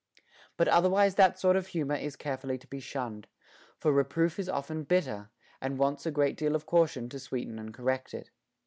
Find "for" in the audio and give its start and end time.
3.77-3.91